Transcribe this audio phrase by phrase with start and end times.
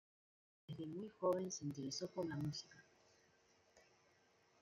[0.67, 2.83] Desde muy joven se interesó por la música.